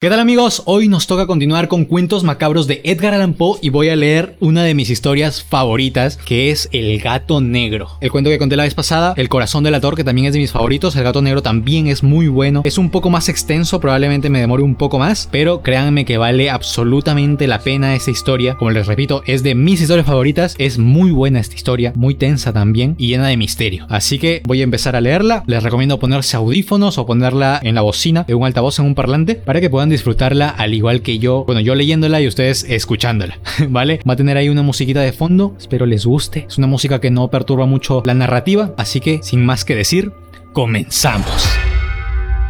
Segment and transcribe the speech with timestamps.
[0.00, 0.62] ¿Qué tal amigos?
[0.66, 4.36] Hoy nos toca continuar con cuentos macabros de Edgar Allan Poe y voy a leer
[4.38, 7.88] una de mis historias favoritas que es El gato negro.
[8.00, 10.38] El cuento que conté la vez pasada, El corazón del ator que también es de
[10.38, 12.62] mis favoritos, El gato negro también es muy bueno.
[12.64, 16.48] Es un poco más extenso, probablemente me demore un poco más, pero créanme que vale
[16.48, 18.54] absolutamente la pena esa historia.
[18.54, 22.52] Como les repito, es de mis historias favoritas, es muy buena esta historia, muy tensa
[22.52, 23.84] también y llena de misterio.
[23.88, 25.42] Así que voy a empezar a leerla.
[25.48, 29.34] Les recomiendo ponerse audífonos o ponerla en la bocina de un altavoz en un parlante
[29.34, 33.38] para que puedan disfrutarla al igual que yo, bueno, yo leyéndola y ustedes escuchándola,
[33.68, 34.00] ¿vale?
[34.08, 36.46] Va a tener ahí una musiquita de fondo, espero les guste.
[36.48, 40.12] Es una música que no perturba mucho la narrativa, así que sin más que decir,
[40.52, 41.48] comenzamos.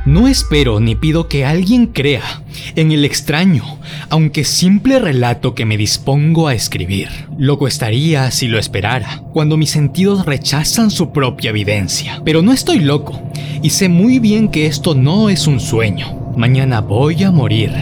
[0.08, 2.42] No espero ni pido que alguien crea
[2.76, 3.62] en el extraño,
[4.08, 7.08] aunque simple relato que me dispongo a escribir.
[7.36, 12.22] Loco estaría si lo esperara, cuando mis sentidos rechazan su propia evidencia.
[12.24, 13.20] Pero no estoy loco,
[13.62, 16.27] y sé muy bien que esto no es un sueño.
[16.38, 17.72] Mañana voy a morir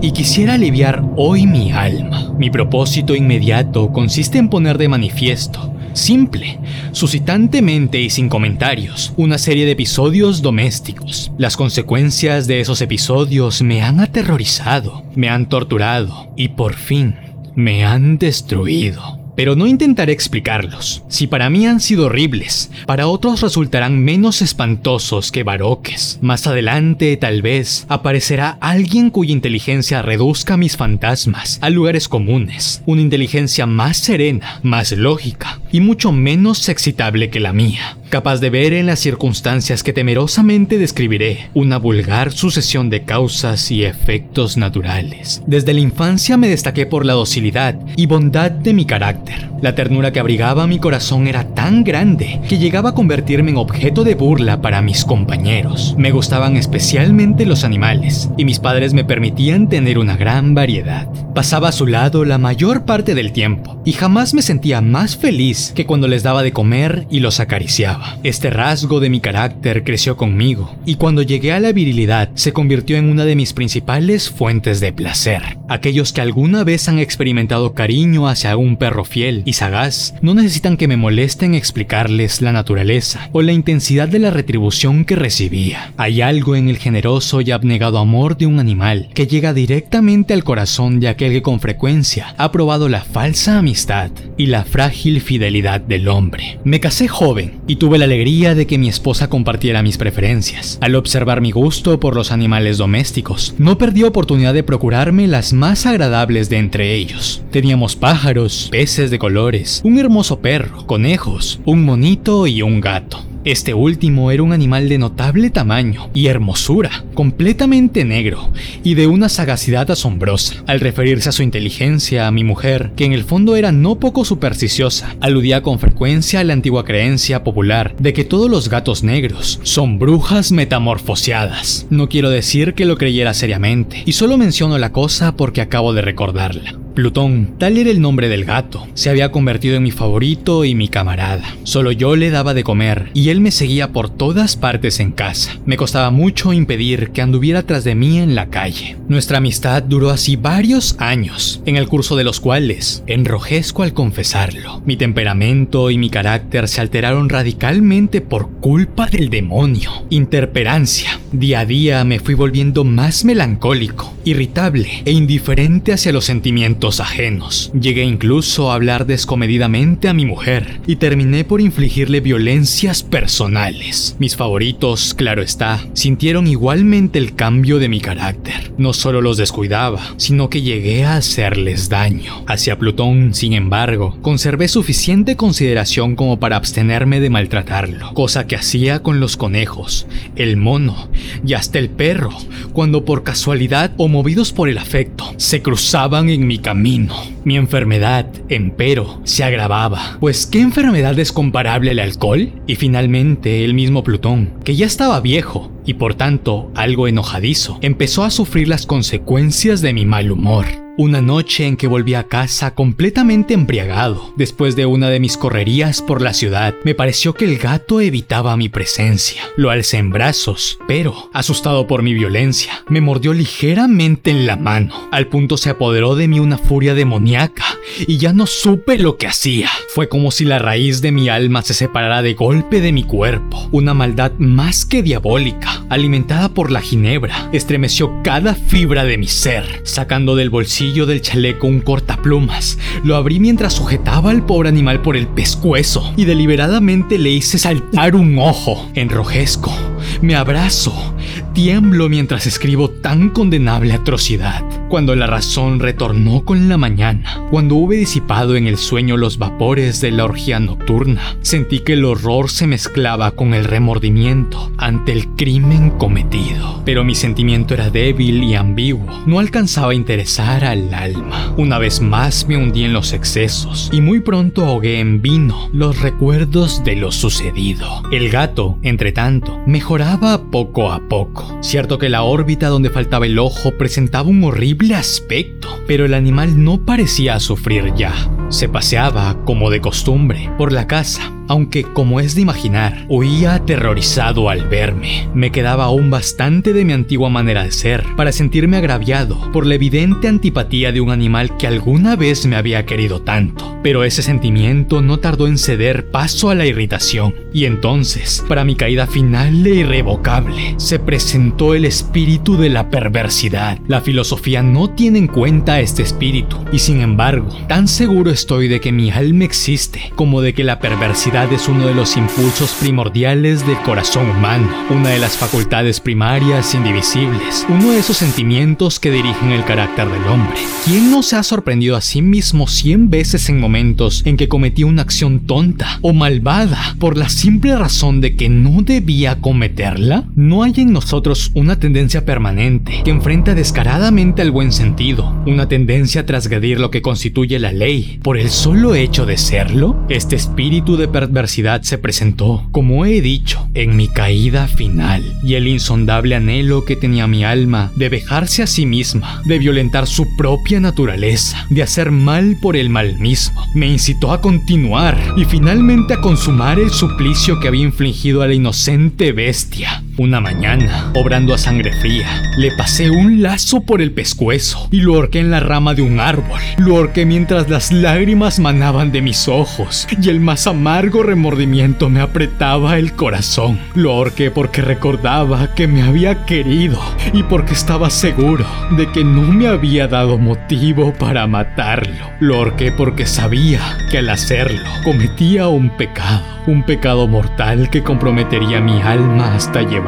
[0.00, 2.32] y quisiera aliviar hoy mi alma.
[2.38, 6.58] Mi propósito inmediato consiste en poner de manifiesto simple,
[6.92, 11.32] suscitantemente y sin comentarios, una serie de episodios domésticos.
[11.36, 17.16] Las consecuencias de esos episodios me han aterrorizado, me han torturado y por fin
[17.56, 21.04] me han destruido pero no intentaré explicarlos.
[21.06, 26.18] Si para mí han sido horribles, para otros resultarán menos espantosos que baroques.
[26.20, 33.00] Más adelante, tal vez, aparecerá alguien cuya inteligencia reduzca mis fantasmas a lugares comunes, una
[33.00, 38.72] inteligencia más serena, más lógica y mucho menos excitable que la mía capaz de ver
[38.72, 45.42] en las circunstancias que temerosamente describiré una vulgar sucesión de causas y efectos naturales.
[45.46, 49.48] Desde la infancia me destaqué por la docilidad y bondad de mi carácter.
[49.60, 54.04] La ternura que abrigaba mi corazón era tan grande que llegaba a convertirme en objeto
[54.04, 55.94] de burla para mis compañeros.
[55.98, 61.08] Me gustaban especialmente los animales y mis padres me permitían tener una gran variedad.
[61.34, 65.57] Pasaba a su lado la mayor parte del tiempo y jamás me sentía más feliz
[65.74, 68.18] que cuando les daba de comer y los acariciaba.
[68.22, 72.96] Este rasgo de mi carácter creció conmigo y cuando llegué a la virilidad se convirtió
[72.96, 75.42] en una de mis principales fuentes de placer.
[75.68, 80.76] Aquellos que alguna vez han experimentado cariño hacia un perro fiel y sagaz no necesitan
[80.76, 85.92] que me molesten explicarles la naturaleza o la intensidad de la retribución que recibía.
[85.96, 90.44] Hay algo en el generoso y abnegado amor de un animal que llega directamente al
[90.44, 95.47] corazón de aquel que con frecuencia ha probado la falsa amistad y la frágil fidelidad
[95.50, 96.58] del hombre.
[96.64, 100.78] Me casé joven y tuve la alegría de que mi esposa compartiera mis preferencias.
[100.82, 105.86] Al observar mi gusto por los animales domésticos, no perdí oportunidad de procurarme las más
[105.86, 107.42] agradables de entre ellos.
[107.50, 113.24] Teníamos pájaros, peces de colores, un hermoso perro, conejos, un monito y un gato.
[113.44, 119.28] Este último era un animal de notable tamaño y hermosura, completamente negro y de una
[119.28, 120.64] sagacidad asombrosa.
[120.66, 124.24] Al referirse a su inteligencia, a mi mujer, que en el fondo era no poco
[124.24, 129.60] supersticiosa, aludía con frecuencia a la antigua creencia popular de que todos los gatos negros
[129.62, 131.86] son brujas metamorfoseadas.
[131.90, 136.02] No quiero decir que lo creyera seriamente, y solo menciono la cosa porque acabo de
[136.02, 136.78] recordarla.
[136.98, 140.88] Plutón, tal era el nombre del gato, se había convertido en mi favorito y mi
[140.88, 141.44] camarada.
[141.62, 145.60] Solo yo le daba de comer y él me seguía por todas partes en casa.
[145.64, 148.96] Me costaba mucho impedir que anduviera tras de mí en la calle.
[149.06, 154.82] Nuestra amistad duró así varios años, en el curso de los cuales enrojezco al confesarlo.
[154.84, 159.92] Mi temperamento y mi carácter se alteraron radicalmente por culpa del demonio.
[160.10, 161.20] Interperancia.
[161.30, 167.70] Día a día me fui volviendo más melancólico, irritable e indiferente hacia los sentimientos ajenos.
[167.78, 174.16] Llegué incluso a hablar descomedidamente a mi mujer y terminé por infligirle violencias personales.
[174.18, 178.72] Mis favoritos, claro está, sintieron igualmente el cambio de mi carácter.
[178.78, 182.44] No solo los descuidaba, sino que llegué a hacerles daño.
[182.46, 189.02] Hacia Plutón, sin embargo, conservé suficiente consideración como para abstenerme de maltratarlo, cosa que hacía
[189.02, 190.06] con los conejos,
[190.36, 191.10] el mono
[191.46, 192.30] y hasta el perro,
[192.72, 198.26] cuando por casualidad o movidos por el afecto se cruzaban en mi camino mi enfermedad,
[198.48, 200.16] empero, se agravaba.
[200.20, 202.52] Pues, ¿qué enfermedad es comparable al alcohol?
[202.66, 208.24] Y finalmente, el mismo Plutón, que ya estaba viejo y por tanto algo enojadizo, empezó
[208.24, 210.87] a sufrir las consecuencias de mi mal humor.
[211.00, 216.02] Una noche en que volví a casa completamente embriagado, después de una de mis correrías
[216.02, 219.42] por la ciudad, me pareció que el gato evitaba mi presencia.
[219.56, 225.08] Lo alcé en brazos, pero, asustado por mi violencia, me mordió ligeramente en la mano.
[225.12, 227.64] Al punto se apoderó de mí una furia demoníaca
[228.00, 229.70] y ya no supe lo que hacía.
[229.94, 233.68] Fue como si la raíz de mi alma se separara de golpe de mi cuerpo.
[233.70, 239.82] Una maldad más que diabólica, alimentada por la ginebra, estremeció cada fibra de mi ser,
[239.84, 242.78] sacando del bolsillo del chaleco un cortaplumas.
[243.04, 248.16] Lo abrí mientras sujetaba al pobre animal por el pescuezo y deliberadamente le hice saltar
[248.16, 248.90] un ojo.
[248.94, 249.72] Enrojezco,
[250.20, 251.14] me abrazo,
[251.52, 254.64] tiemblo mientras escribo tan condenable atrocidad.
[254.88, 260.00] Cuando la razón retornó con la mañana, cuando hube disipado en el sueño los vapores
[260.00, 265.28] de la orgía nocturna, sentí que el horror se mezclaba con el remordimiento ante el
[265.36, 266.82] crimen cometido.
[266.84, 271.52] Pero mi sentimiento era débil y ambiguo, no alcanzaba a interesar al alma.
[271.56, 276.00] Una vez más me hundí en los excesos y muy pronto ahogué en vino los
[276.00, 278.02] recuerdos de lo sucedido.
[278.10, 279.60] El gato, entre tanto,
[279.98, 281.58] mejoraba poco a poco.
[281.60, 286.62] Cierto que la órbita donde faltaba el ojo presentaba un horrible aspecto, pero el animal
[286.62, 288.14] no parecía sufrir ya.
[288.48, 294.48] Se paseaba, como de costumbre, por la casa, aunque como es de imaginar, huía aterrorizado
[294.48, 295.28] al verme.
[295.34, 299.74] Me quedaba aún bastante de mi antigua manera de ser para sentirme agraviado por la
[299.74, 303.78] evidente antipatía de un animal que alguna vez me había querido tanto.
[303.82, 308.76] Pero ese sentimiento no tardó en ceder paso a la irritación, y entonces, para mi
[308.76, 313.78] caída final e irrevocable, se presentó el espíritu de la perversidad.
[313.88, 318.80] La filosofía no tiene en cuenta este espíritu, y sin embargo, tan seguro estoy de
[318.80, 323.66] que mi alma existe como de que la perversidad es uno de los impulsos primordiales
[323.66, 329.50] del corazón humano, una de las facultades primarias indivisibles, uno de esos sentimientos que dirigen
[329.50, 330.56] el carácter del hombre.
[330.84, 334.86] ¿Quién no se ha sorprendido a sí mismo cien veces en momentos en que cometió
[334.86, 340.28] una acción tonta o malvada por la simple razón de que no debía cometerla?
[340.36, 346.20] No hay en nosotros una tendencia permanente que enfrenta descaradamente al buen sentido, una tendencia
[346.20, 349.96] a trasgredir lo que constituye la ley por el solo hecho de serlo.
[350.10, 355.66] Este espíritu de adversidad se presentó, como he dicho, en mi caída final, y el
[355.66, 360.78] insondable anhelo que tenía mi alma de vejarse a sí misma, de violentar su propia
[360.78, 366.20] naturaleza, de hacer mal por el mal mismo, me incitó a continuar y finalmente a
[366.20, 370.02] consumar el suplicio que había infligido a la inocente bestia.
[370.18, 372.26] Una mañana, obrando a sangre fría,
[372.56, 376.18] le pasé un lazo por el pescuezo y lo horqué en la rama de un
[376.18, 376.58] árbol.
[376.76, 382.20] Lo horqué mientras las lágrimas manaban de mis ojos y el más amargo remordimiento me
[382.20, 383.78] apretaba el corazón.
[383.94, 387.00] Lo ahorqué porque recordaba que me había querido
[387.32, 388.66] y porque estaba seguro
[388.96, 392.28] de que no me había dado motivo para matarlo.
[392.40, 398.80] Lo ahorqué porque sabía que al hacerlo cometía un pecado, un pecado mortal que comprometería
[398.80, 400.07] mi alma hasta llevar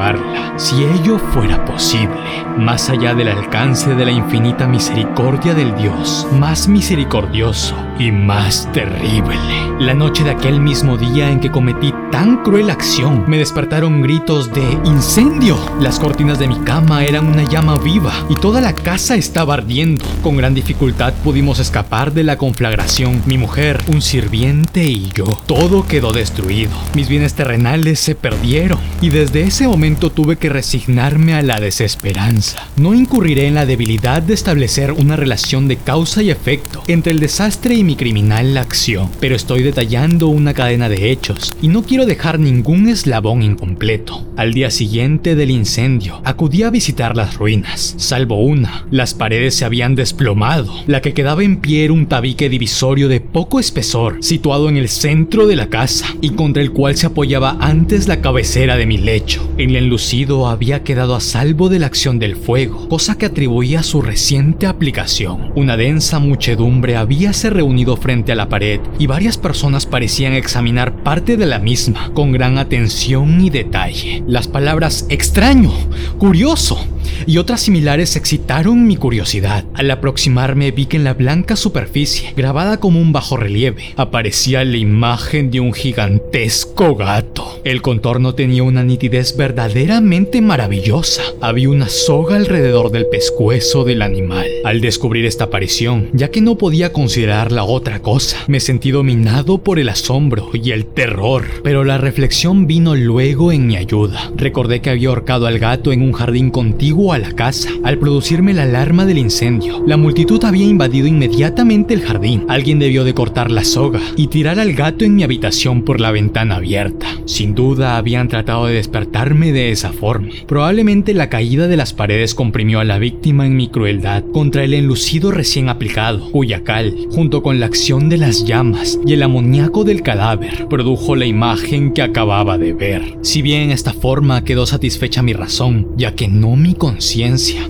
[0.57, 6.69] si ello fuera posible, más allá del alcance de la infinita misericordia del Dios, más
[6.69, 9.37] misericordioso y más terrible.
[9.79, 14.53] La noche de aquel mismo día en que cometí tan cruel acción, me despertaron gritos
[14.53, 15.59] de incendio.
[15.81, 20.05] Las cortinas de mi cama eran una llama viva y toda la casa estaba ardiendo.
[20.23, 23.23] Con gran dificultad pudimos escapar de la conflagración.
[23.27, 25.27] Mi mujer, un sirviente y yo.
[25.47, 26.73] Todo quedó destruido.
[26.95, 32.67] Mis bienes terrenales se perdieron y desde ese momento tuve que resignarme a la desesperanza.
[32.77, 37.21] No incurriré en la debilidad de establecer una relación de causa y efecto entre el
[37.21, 42.07] desastre y mi criminal acción, pero estoy detallando una cadena de hechos y no quiero
[42.07, 44.27] dejar ningún eslabón incompleto.
[44.37, 48.87] Al día siguiente del incendio, acudí a visitar las ruinas, salvo una.
[48.91, 50.73] Las paredes se habían desplomado.
[50.87, 54.89] La que quedaba en pie era un tabique divisorio de poco espesor, situado en el
[54.89, 58.99] centro de la casa y contra el cual se apoyaba antes la cabecera de mi
[58.99, 59.53] lecho.
[59.59, 63.83] En enlucido había quedado a salvo de la acción del fuego, cosa que atribuía a
[63.83, 65.53] su reciente aplicación.
[65.55, 71.37] Una densa muchedumbre habíase reunido frente a la pared y varias personas parecían examinar parte
[71.37, 74.23] de la misma con gran atención y detalle.
[74.27, 75.73] Las palabras extraño,
[76.19, 76.79] curioso,
[77.27, 79.65] y otras similares excitaron mi curiosidad.
[79.75, 84.77] Al aproximarme vi que en la blanca superficie, grabada como un bajo relieve, aparecía la
[84.77, 87.61] imagen de un gigantesco gato.
[87.65, 91.23] El contorno tenía una nitidez verdaderamente maravillosa.
[91.41, 94.47] Había una soga alrededor del pescuezo del animal.
[94.65, 99.79] Al descubrir esta aparición, ya que no podía considerarla otra cosa, me sentí dominado por
[99.79, 101.45] el asombro y el terror.
[101.63, 104.31] Pero la reflexión vino luego en mi ayuda.
[104.37, 107.71] Recordé que había ahorcado al gato en un jardín contiguo a la casa.
[107.83, 112.45] Al producirme la alarma del incendio, la multitud había invadido inmediatamente el jardín.
[112.49, 116.11] Alguien debió de cortar la soga y tirar al gato en mi habitación por la
[116.11, 117.07] ventana abierta.
[117.25, 120.29] Sin duda habían tratado de despertarme de esa forma.
[120.47, 124.75] Probablemente la caída de las paredes comprimió a la víctima en mi crueldad contra el
[124.75, 129.85] enlucido recién aplicado, cuya cal, junto con la acción de las llamas y el amoníaco
[129.85, 133.19] del cadáver, produjo la imagen que acababa de ver.
[133.23, 136.75] Si bien esta forma quedó satisfecha mi razón, ya que no mi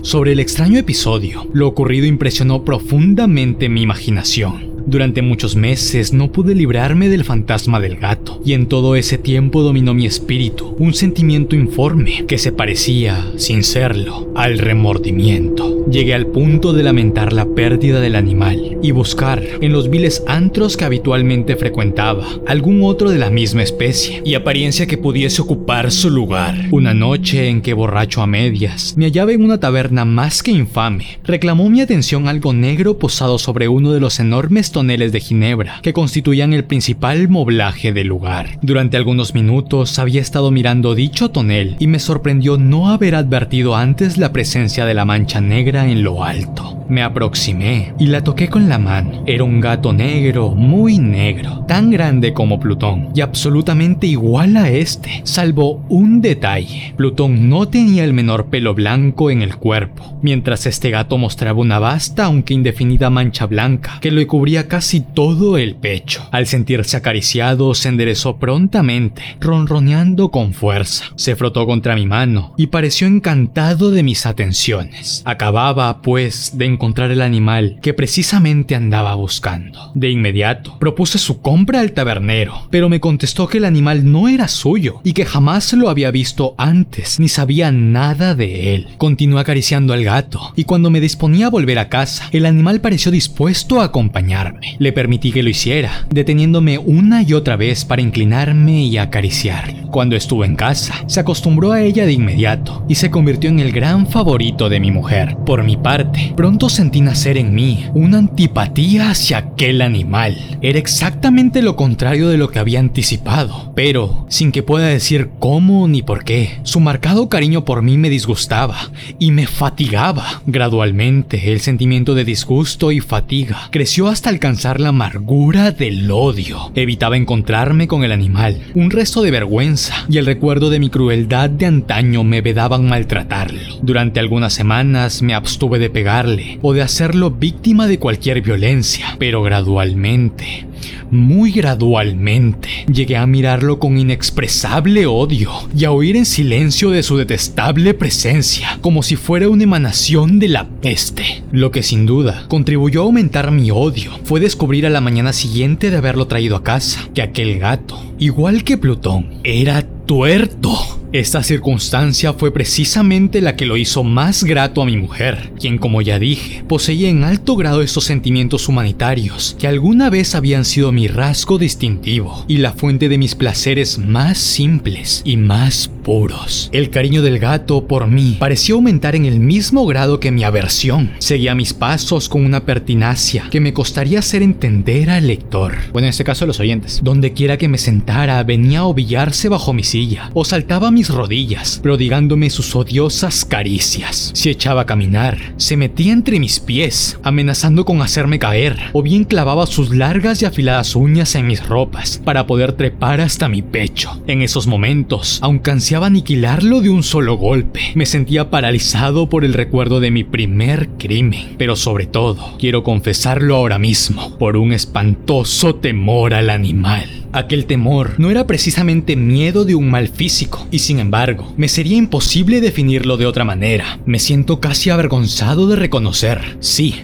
[0.01, 4.70] sobre el extraño episodio, lo ocurrido impresionó profundamente mi imaginación.
[4.85, 9.61] Durante muchos meses no pude librarme del fantasma del gato, y en todo ese tiempo
[9.61, 15.85] dominó mi espíritu un sentimiento informe que se parecía, sin serlo, al remordimiento.
[15.89, 20.77] Llegué al punto de lamentar la pérdida del animal y buscar en los viles antros
[20.77, 26.09] que habitualmente frecuentaba algún otro de la misma especie y apariencia que pudiese ocupar su
[26.09, 26.55] lugar.
[26.71, 31.19] Una noche en que borracho a medias, me hallaba en una taberna más que infame,
[31.23, 35.93] reclamó mi atención algo negro posado sobre uno de los enormes toneles de ginebra que
[35.93, 38.59] constituían el principal moblaje del lugar.
[38.61, 44.17] Durante algunos minutos había estado mirando dicho tonel y me sorprendió no haber advertido antes
[44.17, 46.77] la presencia de la mancha negra en lo alto.
[46.89, 49.23] Me aproximé y la toqué con la mano.
[49.25, 55.21] Era un gato negro, muy negro, tan grande como Plutón y absolutamente igual a este,
[55.23, 56.93] salvo un detalle.
[56.97, 61.79] Plutón no tenía el menor pelo blanco en el cuerpo, mientras este gato mostraba una
[61.79, 66.27] vasta aunque indefinida mancha blanca que lo cubría casi todo el pecho.
[66.31, 71.05] Al sentirse acariciado, se enderezó prontamente, ronroneando con fuerza.
[71.15, 75.21] Se frotó contra mi mano y pareció encantado de mis atenciones.
[75.25, 79.91] Acababa, pues, de encontrar el animal que precisamente andaba buscando.
[79.95, 84.47] De inmediato, propuse su compra al tabernero, pero me contestó que el animal no era
[84.47, 88.87] suyo y que jamás lo había visto antes ni sabía nada de él.
[88.97, 93.11] Continué acariciando al gato y cuando me disponía a volver a casa, el animal pareció
[93.11, 94.50] dispuesto a acompañarme.
[94.79, 99.89] Le permití que lo hiciera, deteniéndome una y otra vez para inclinarme y acariciarlo.
[99.91, 103.71] Cuando estuvo en casa, se acostumbró a ella de inmediato y se convirtió en el
[103.71, 105.35] gran favorito de mi mujer.
[105.45, 110.37] Por mi parte, pronto sentí nacer en mí una antipatía hacia aquel animal.
[110.61, 115.87] Era exactamente lo contrario de lo que había anticipado, pero sin que pueda decir cómo
[115.87, 116.59] ni por qué.
[116.63, 118.77] Su marcado cariño por mí me disgustaba
[119.19, 120.41] y me fatigaba.
[120.45, 126.71] Gradualmente, el sentimiento de disgusto y fatiga creció hasta alcanzar la amargura del odio.
[126.73, 128.59] Evitaba encontrarme con el animal.
[128.73, 133.77] Un resto de vergüenza y el recuerdo de mi crueldad de antaño me vedaban maltratarlo.
[133.83, 139.43] Durante algunas semanas me abstuve de pegarle o de hacerlo víctima de cualquier violencia, pero
[139.43, 140.65] gradualmente,
[141.09, 147.17] muy gradualmente, llegué a mirarlo con inexpresable odio y a oír en silencio de su
[147.17, 151.43] detestable presencia, como si fuera una emanación de la peste.
[151.51, 155.91] Lo que sin duda contribuyó a aumentar mi odio fue descubrir a la mañana siguiente
[155.91, 161.00] de haberlo traído a casa que aquel gato, igual que Plutón, era tuerto.
[161.13, 166.01] Esta circunstancia fue precisamente la que lo hizo más grato a mi mujer, quien como
[166.01, 171.09] ya dije, poseía en alto grado estos sentimientos humanitarios que alguna vez habían sido mi
[171.09, 176.69] rasgo distintivo y la fuente de mis placeres más simples y más puros.
[176.71, 181.11] El cariño del gato por mí pareció aumentar en el mismo grado que mi aversión.
[181.19, 185.73] Seguía mis pasos con una pertinacia que me costaría hacer entender al lector.
[185.91, 187.01] Bueno, en este caso los oyentes.
[187.03, 191.09] Donde quiera que me sentara, venía a ovillarse bajo mi silla o saltaba a mis
[191.09, 194.29] rodillas, prodigándome sus odiosas caricias.
[194.35, 199.23] Si echaba a caminar, se metía entre mis pies, amenazando con hacerme caer, o bien
[199.23, 204.21] clavaba sus largas y afiladas uñas en mis ropas para poder trepar hasta mi pecho.
[204.27, 209.55] En esos momentos, aunque ansiaba aniquilarlo de un solo golpe, me sentía paralizado por el
[209.55, 215.73] recuerdo de mi primer crimen, pero sobre todo, quiero confesarlo ahora mismo, por un espantoso
[215.73, 217.21] temor al animal.
[217.33, 221.95] Aquel temor no era precisamente miedo de un mal físico, y sin embargo, me sería
[221.95, 223.97] imposible definirlo de otra manera.
[224.05, 226.95] Me siento casi avergonzado de reconocer, sí,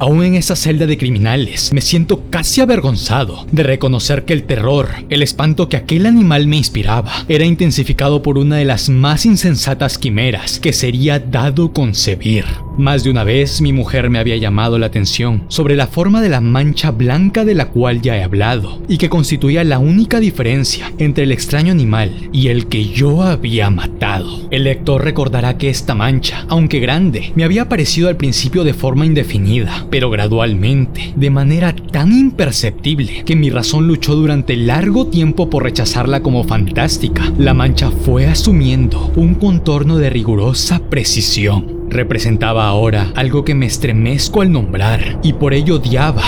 [0.00, 4.88] Aún en esa celda de criminales, me siento casi avergonzado de reconocer que el terror,
[5.08, 9.98] el espanto que aquel animal me inspiraba, era intensificado por una de las más insensatas
[9.98, 12.44] quimeras que sería dado concebir.
[12.78, 16.28] Más de una vez mi mujer me había llamado la atención sobre la forma de
[16.28, 20.92] la mancha blanca de la cual ya he hablado y que constituía la única diferencia
[20.98, 24.46] entre el extraño animal y el que yo había matado.
[24.52, 29.04] El lector recordará que esta mancha, aunque grande, me había aparecido al principio de forma
[29.04, 35.64] indefinida, pero gradualmente, de manera tan imperceptible que mi razón luchó durante largo tiempo por
[35.64, 37.24] rechazarla como fantástica.
[37.38, 44.42] La mancha fue asumiendo un contorno de rigurosa precisión representaba ahora algo que me estremezco
[44.42, 46.22] al nombrar y por ello odiaba,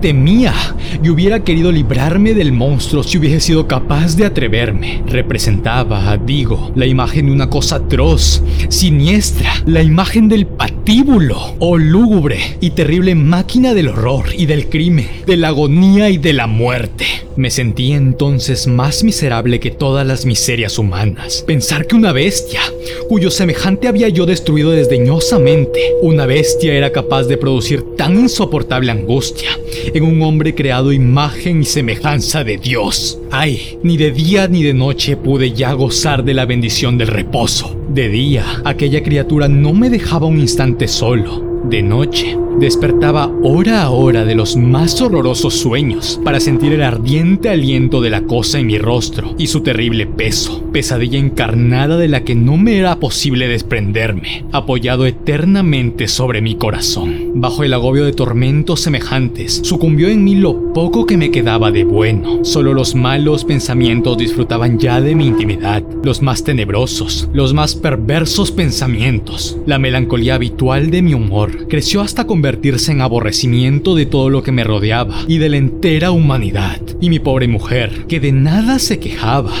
[0.00, 0.54] temía
[1.02, 5.02] y hubiera querido librarme del monstruo si hubiese sido capaz de atreverme.
[5.06, 11.78] Representaba, digo, la imagen de una cosa atroz, siniestra, la imagen del patíbulo, o oh
[11.78, 16.46] lúgubre y terrible máquina del horror y del crimen, de la agonía y de la
[16.46, 17.06] muerte.
[17.36, 21.44] Me sentí entonces más miserable que todas las miserias humanas.
[21.46, 22.60] Pensar que una bestia,
[23.08, 29.48] cuyo semejante había yo destruido desdeñosamente, una bestia era capaz de producir tan insoportable angustia
[29.94, 33.18] en un hombre creado imagen y semejanza de Dios.
[33.30, 37.76] Ay, ni de día ni de noche pude ya gozar de la bendición del reposo.
[37.88, 41.62] De día, aquella criatura no me dejaba un instante solo.
[41.64, 47.48] De noche, despertaba hora a hora de los más horrorosos sueños para sentir el ardiente
[47.48, 52.22] aliento de la cosa en mi rostro y su terrible peso, pesadilla encarnada de la
[52.22, 57.40] que no me era posible desprenderme, apoyado eternamente sobre mi corazón.
[57.40, 61.84] Bajo el agobio de tormentos semejantes, sucumbió en mí lo poco que me quedaba de
[61.84, 62.44] bueno.
[62.44, 68.52] Solo los malos pensamientos disfrutaban ya de mi intimidad, los más tenebrosos, los más perversos
[68.52, 69.56] pensamientos.
[69.64, 74.42] La melancolía habitual de mi humor creció hasta convertirse convertirse en aborrecimiento de todo lo
[74.42, 76.80] que me rodeaba y de la entera humanidad.
[77.00, 79.52] Y mi pobre mujer, que de nada se quejaba,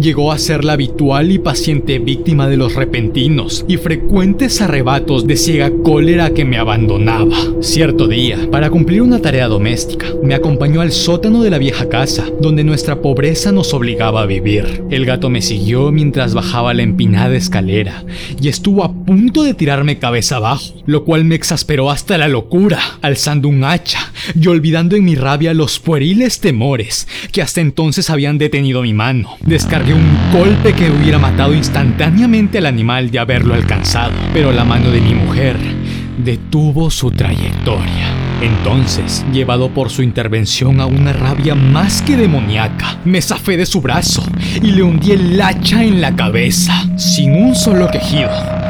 [0.00, 5.36] llegó a ser la habitual y paciente víctima de los repentinos y frecuentes arrebatos de
[5.36, 7.36] ciega cólera que me abandonaba.
[7.60, 12.24] Cierto día, para cumplir una tarea doméstica, me acompañó al sótano de la vieja casa,
[12.40, 14.82] donde nuestra pobreza nos obligaba a vivir.
[14.90, 18.04] El gato me siguió mientras bajaba la empinada escalera
[18.40, 22.80] y estuvo a punto de tirarme cabeza abajo, lo cual me exasperó hasta la locura,
[23.02, 28.38] alzando un hacha y olvidando en mi rabia los pueriles temores que hasta entonces habían
[28.38, 29.36] detenido mi mano.
[29.40, 34.90] Descargué un golpe que hubiera matado instantáneamente al animal de haberlo alcanzado, pero la mano
[34.90, 35.56] de mi mujer
[36.18, 38.14] detuvo su trayectoria.
[38.42, 43.80] Entonces, llevado por su intervención a una rabia más que demoníaca, me zafé de su
[43.80, 44.24] brazo
[44.60, 48.61] y le hundí el hacha en la cabeza, sin un solo quejido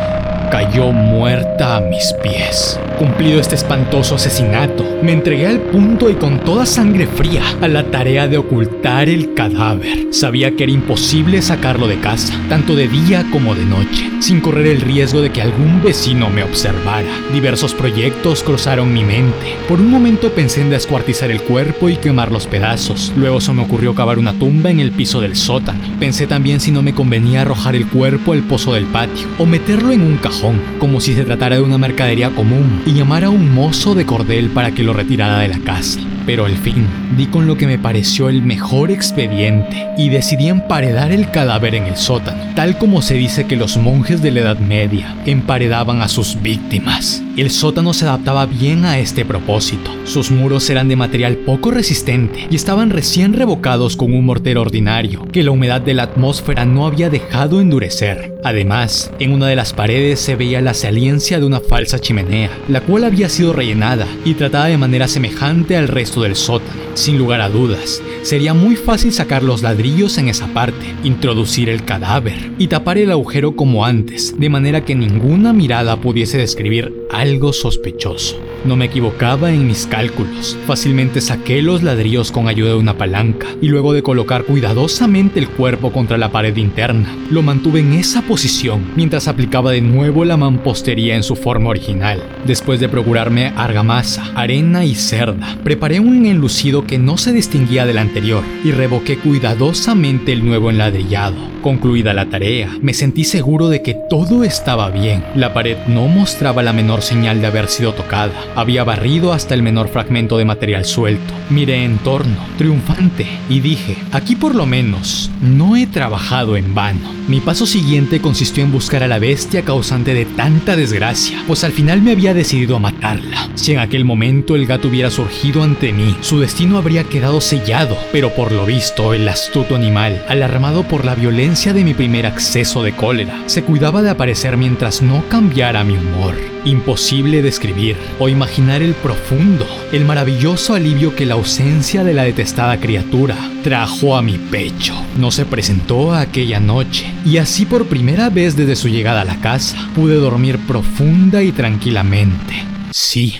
[0.52, 2.78] cayó muerta a mis pies.
[2.98, 7.84] Cumplido este espantoso asesinato, me entregué al punto y con toda sangre fría a la
[7.84, 10.12] tarea de ocultar el cadáver.
[10.12, 14.66] Sabía que era imposible sacarlo de casa, tanto de día como de noche, sin correr
[14.66, 17.08] el riesgo de que algún vecino me observara.
[17.32, 19.56] Diversos proyectos cruzaron mi mente.
[19.66, 23.10] Por un momento pensé en descuartizar el cuerpo y quemar los pedazos.
[23.16, 25.80] Luego se me ocurrió cavar una tumba en el piso del sótano.
[25.98, 29.92] Pensé también si no me convenía arrojar el cuerpo al pozo del patio o meterlo
[29.92, 30.41] en un cajón
[30.78, 34.50] como si se tratara de una mercadería común, y llamar a un mozo de cordel
[34.50, 36.00] para que lo retirara de la casa.
[36.26, 41.12] Pero al fin, di con lo que me pareció el mejor expediente y decidí emparedar
[41.12, 44.58] el cadáver en el sótano, tal como se dice que los monjes de la Edad
[44.58, 47.22] Media emparedaban a sus víctimas.
[47.36, 49.90] El sótano se adaptaba bien a este propósito.
[50.04, 55.26] Sus muros eran de material poco resistente y estaban recién revocados con un mortero ordinario
[55.32, 58.34] que la humedad de la atmósfera no había dejado endurecer.
[58.44, 62.82] Además, en una de las paredes se veía la saliencia de una falsa chimenea, la
[62.82, 66.82] cual había sido rellenada y tratada de manera semejante al resto del sótano.
[66.94, 71.84] Sin lugar a dudas, sería muy fácil sacar los ladrillos en esa parte, introducir el
[71.84, 77.52] cadáver y tapar el agujero como antes, de manera que ninguna mirada pudiese describir algo
[77.52, 78.38] sospechoso.
[78.64, 80.56] No me equivocaba en mis cálculos.
[80.66, 85.48] Fácilmente saqué los ladrillos con ayuda de una palanca y luego de colocar cuidadosamente el
[85.48, 90.36] cuerpo contra la pared interna, lo mantuve en esa posición mientras aplicaba de nuevo la
[90.36, 92.22] mampostería en su forma original.
[92.46, 97.98] Después de procurarme argamasa, arena y cerda, preparé un enlucido que no se distinguía del
[97.98, 101.52] anterior y revoqué cuidadosamente el nuevo enladrillado.
[101.62, 105.24] Concluida la tarea, me sentí seguro de que todo estaba bien.
[105.36, 109.62] La pared no mostraba la menor señal de haber sido tocada había barrido hasta el
[109.62, 111.34] menor fragmento de material suelto.
[111.50, 117.12] Miré en torno, triunfante, y dije, aquí por lo menos no he trabajado en vano.
[117.28, 121.72] Mi paso siguiente consistió en buscar a la bestia causante de tanta desgracia, pues al
[121.72, 123.48] final me había decidido a matarla.
[123.54, 127.82] Si en aquel momento el gato hubiera surgido ante mí, su destino habría quedado sellado
[128.12, 132.82] pero por lo visto el astuto animal, alarmado por la violencia de mi primer acceso
[132.82, 136.51] de cólera, se cuidaba de aparecer mientras no cambiara mi humor.
[136.64, 142.78] Imposible describir o imaginar el profundo, el maravilloso alivio que la ausencia de la detestada
[142.78, 144.94] criatura trajo a mi pecho.
[145.16, 149.40] No se presentó aquella noche y así por primera vez desde su llegada a la
[149.40, 152.64] casa pude dormir profunda y tranquilamente.
[152.92, 153.34] Sí,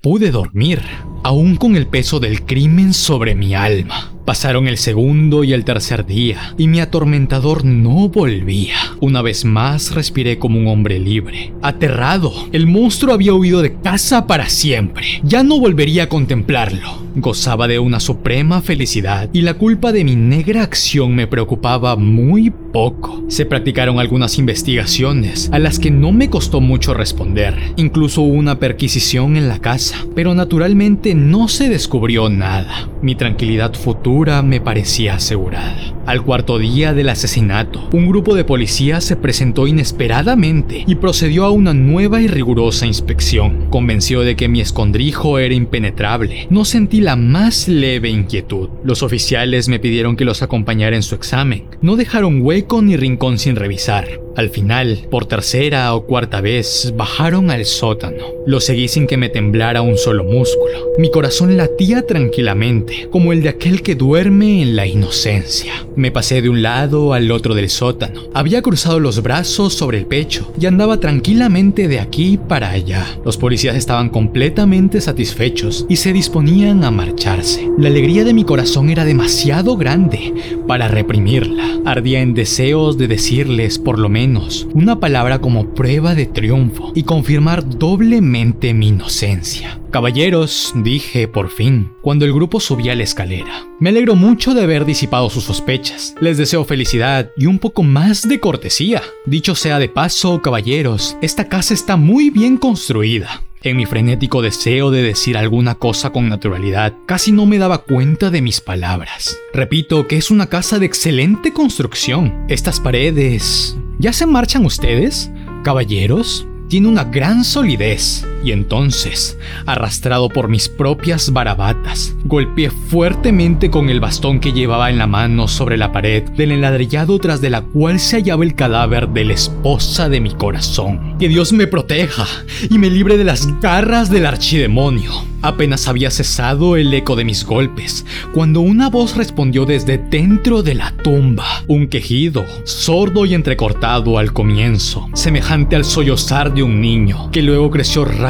[0.00, 0.80] pude dormir,
[1.24, 4.10] aún con el peso del crimen sobre mi alma.
[4.28, 8.76] Pasaron el segundo y el tercer día, y mi atormentador no volvía.
[9.00, 11.54] Una vez más respiré como un hombre libre.
[11.62, 15.22] Aterrado, el monstruo había huido de casa para siempre.
[15.22, 17.08] Ya no volvería a contemplarlo.
[17.16, 22.50] Gozaba de una suprema felicidad, y la culpa de mi negra acción me preocupaba muy
[22.50, 23.24] poco.
[23.28, 27.56] Se practicaron algunas investigaciones, a las que no me costó mucho responder.
[27.76, 32.90] Incluso una perquisición en la casa, pero naturalmente no se descubrió nada.
[33.00, 35.97] Mi tranquilidad futura me parecía asegurada.
[36.08, 41.50] Al cuarto día del asesinato, un grupo de policías se presentó inesperadamente y procedió a
[41.50, 43.66] una nueva y rigurosa inspección.
[43.68, 48.70] Convencido de que mi escondrijo era impenetrable, no sentí la más leve inquietud.
[48.84, 51.66] Los oficiales me pidieron que los acompañara en su examen.
[51.82, 54.08] No dejaron hueco ni rincón sin revisar.
[54.38, 58.24] Al final, por tercera o cuarta vez, bajaron al sótano.
[58.46, 60.92] Lo seguí sin que me temblara un solo músculo.
[60.96, 65.72] Mi corazón latía tranquilamente, como el de aquel que duerme en la inocencia.
[65.98, 68.20] Me pasé de un lado al otro del sótano.
[68.32, 73.04] Había cruzado los brazos sobre el pecho y andaba tranquilamente de aquí para allá.
[73.24, 77.68] Los policías estaban completamente satisfechos y se disponían a marcharse.
[77.78, 80.32] La alegría de mi corazón era demasiado grande
[80.68, 81.64] para reprimirla.
[81.84, 87.02] Ardía en deseos de decirles por lo menos una palabra como prueba de triunfo y
[87.02, 89.80] confirmar doblemente mi inocencia.
[89.90, 93.66] Caballeros, dije por fin, cuando el grupo subía la escalera.
[93.80, 96.14] Me alegro mucho de haber disipado sus sospechas.
[96.20, 99.02] Les deseo felicidad y un poco más de cortesía.
[99.24, 103.42] Dicho sea de paso, caballeros, esta casa está muy bien construida.
[103.62, 108.30] En mi frenético deseo de decir alguna cosa con naturalidad, casi no me daba cuenta
[108.30, 109.38] de mis palabras.
[109.54, 112.44] Repito que es una casa de excelente construcción.
[112.48, 113.76] Estas paredes...
[113.98, 115.28] ¿Ya se marchan ustedes?
[115.64, 118.24] Caballeros, tiene una gran solidez.
[118.44, 124.98] Y entonces, arrastrado por mis propias barabatas, golpeé fuertemente con el bastón que llevaba en
[124.98, 129.08] la mano sobre la pared del enladrillado tras de la cual se hallaba el cadáver
[129.08, 131.16] de la esposa de mi corazón.
[131.18, 132.26] Que Dios me proteja
[132.70, 135.12] y me libre de las garras del archidemonio.
[135.40, 140.74] Apenas había cesado el eco de mis golpes, cuando una voz respondió desde dentro de
[140.74, 141.46] la tumba.
[141.68, 147.70] Un quejido, sordo y entrecortado al comienzo, semejante al sollozar de un niño, que luego
[147.70, 148.27] creció rápidamente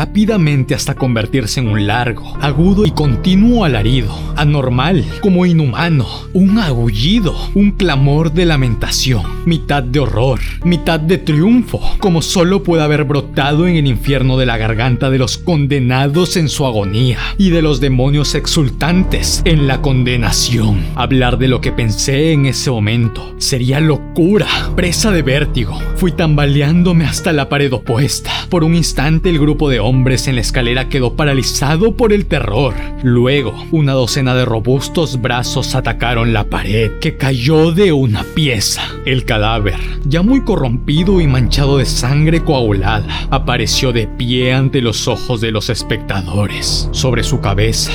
[0.74, 7.72] hasta convertirse en un largo, agudo y continuo alarido, anormal, como inhumano, un aullido, un
[7.72, 13.76] clamor de lamentación, mitad de horror, mitad de triunfo, como solo puede haber brotado en
[13.76, 18.34] el infierno de la garganta de los condenados en su agonía y de los demonios
[18.34, 20.84] exultantes en la condenación.
[20.94, 25.78] Hablar de lo que pensé en ese momento sería locura, presa de vértigo.
[25.96, 28.30] Fui tambaleándome hasta la pared opuesta.
[28.48, 32.74] Por un instante el grupo de hombres en la escalera quedó paralizado por el terror.
[33.02, 38.82] Luego, una docena de robustos brazos atacaron la pared, que cayó de una pieza.
[39.06, 45.08] El cadáver, ya muy corrompido y manchado de sangre coagulada, apareció de pie ante los
[45.08, 47.92] ojos de los espectadores sobre su cabeza,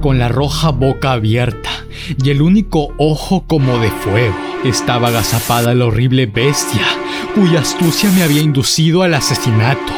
[0.00, 1.70] con la roja boca abierta
[2.22, 4.34] y el único ojo como de fuego.
[4.64, 6.82] Estaba agazapada la horrible bestia,
[7.36, 9.92] cuya astucia me había inducido al asesinato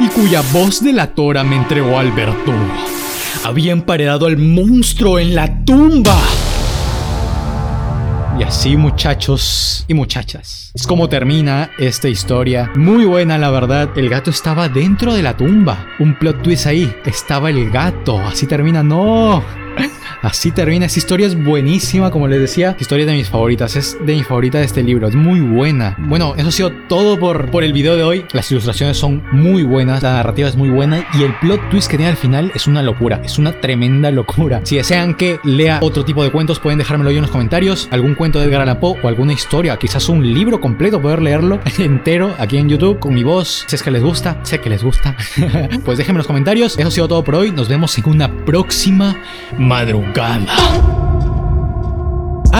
[0.00, 2.66] y cuya voz delatora me entregó al verdugo.
[3.44, 6.18] Había emparedado al monstruo en la tumba.
[8.38, 10.70] Y así muchachos y muchachas.
[10.74, 12.70] Es como termina esta historia.
[12.76, 13.90] Muy buena la verdad.
[13.96, 15.88] El gato estaba dentro de la tumba.
[15.98, 16.94] Un plot twist ahí.
[17.04, 18.18] Estaba el gato.
[18.20, 18.84] Así termina.
[18.84, 19.42] No.
[20.22, 20.86] Así termina.
[20.86, 22.76] Esta historia es buenísima, como les decía.
[22.80, 23.76] Historia de mis favoritas.
[23.76, 25.08] Es de mi favorita de este libro.
[25.08, 25.96] Es muy buena.
[25.98, 28.24] Bueno, eso ha sido todo por, por el video de hoy.
[28.32, 30.02] Las ilustraciones son muy buenas.
[30.02, 31.06] La narrativa es muy buena.
[31.14, 33.20] Y el plot twist que tiene al final es una locura.
[33.24, 34.60] Es una tremenda locura.
[34.64, 37.88] Si desean que lea otro tipo de cuentos, pueden dejármelo ahí en los comentarios.
[37.90, 39.76] Algún cuento de Edgar Allan Poe o alguna historia.
[39.76, 41.00] Quizás un libro completo.
[41.00, 43.64] Poder leerlo entero aquí en YouTube con mi voz.
[43.68, 44.40] Si es que les gusta.
[44.42, 45.16] Sé que les gusta.
[45.84, 46.76] pues déjenme en los comentarios.
[46.76, 47.52] Eso ha sido todo por hoy.
[47.52, 49.16] Nos vemos en una próxima
[49.58, 50.07] madrugada.
[50.12, 50.97] 干吧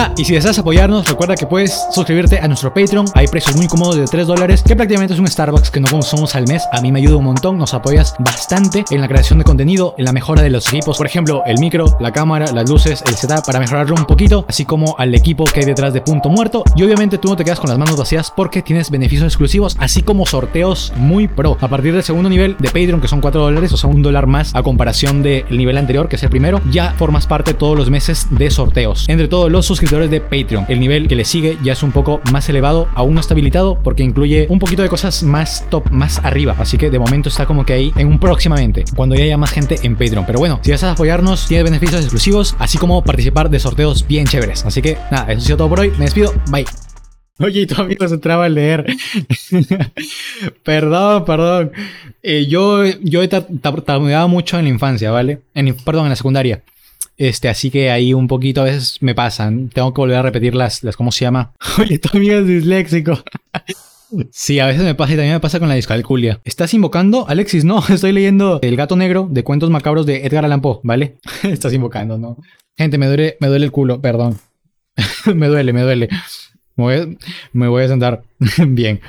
[0.01, 3.07] Ah, y si deseas apoyarnos, recuerda que puedes suscribirte a nuestro Patreon.
[3.15, 6.35] Hay precios muy cómodos de 3 dólares, que prácticamente es un Starbucks que no consumimos
[6.35, 6.63] al mes.
[6.71, 10.05] A mí me ayuda un montón, nos apoyas bastante en la creación de contenido, en
[10.05, 10.95] la mejora de los equipos.
[10.95, 14.63] Por ejemplo, el micro, la cámara, las luces, el setup para mejorarlo un poquito, así
[14.63, 16.63] como al equipo que hay detrás de Punto Muerto.
[16.77, 20.01] Y obviamente tú no te quedas con las manos vacías porque tienes beneficios exclusivos, así
[20.01, 21.57] como sorteos muy pro.
[21.59, 24.27] A partir del segundo nivel de Patreon, que son 4 dólares, o sea, un dólar
[24.27, 27.89] más a comparación del nivel anterior, que es el primero, ya formas parte todos los
[27.89, 29.03] meses de sorteos.
[29.09, 32.21] Entre todos los suscriptores de Patreon, el nivel que le sigue ya es un poco
[32.31, 36.19] más elevado, aún no está habilitado porque incluye un poquito de cosas más top, más
[36.23, 36.55] arriba.
[36.59, 39.49] Así que de momento está como que ahí en un próximamente, cuando ya haya más
[39.49, 40.25] gente en Patreon.
[40.27, 44.27] Pero bueno, si vas a apoyarnos, tiene beneficios exclusivos, así como participar de sorteos bien
[44.27, 44.63] chéveres.
[44.63, 45.91] Así que nada, eso ha sido todo por hoy.
[45.97, 46.35] Me despido.
[46.51, 46.65] Bye.
[47.39, 48.85] Oye, y tu amigo se traba a leer.
[50.63, 51.71] perdón, perdón.
[52.21, 55.41] Eh, yo, yo he tartamudeado mucho en la infancia, ¿vale?
[55.55, 56.61] En, perdón, en la secundaria.
[57.19, 59.67] Este, así que ahí un poquito a veces me pasan.
[59.67, 61.51] Tengo que volver a repetir las, las ¿cómo se llama?
[61.77, 63.19] Oye, tu amigo es disléxico.
[64.31, 66.41] Sí, a veces me pasa y también me pasa con la discalculia.
[66.43, 67.29] ¿Estás invocando?
[67.29, 71.17] Alexis, no, estoy leyendo El gato negro de cuentos macabros de Edgar Allan Poe, ¿vale?
[71.43, 72.35] Estás invocando, ¿no?
[72.75, 74.39] Gente, me duele, me duele el culo, perdón.
[75.35, 76.09] me duele, me duele.
[76.75, 77.17] Me voy,
[77.53, 78.23] me voy a sentar
[78.67, 78.99] bien.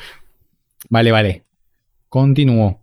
[0.90, 1.44] Vale, vale.
[2.10, 2.78] Continúo.